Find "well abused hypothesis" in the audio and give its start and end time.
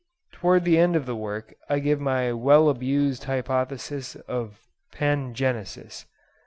2.33-4.15